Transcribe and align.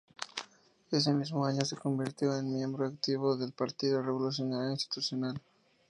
Ese 0.89 1.13
mismo 1.13 1.45
año 1.45 1.63
se 1.63 1.75
convirtió 1.77 2.35
en 2.35 2.51
miembro 2.51 2.87
activo 2.87 3.37
del 3.37 3.51
Partido 3.51 4.01
Revolucionario 4.01 4.71
Institucional. 4.71 5.39